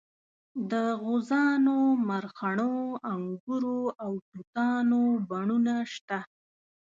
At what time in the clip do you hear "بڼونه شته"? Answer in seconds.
5.29-6.19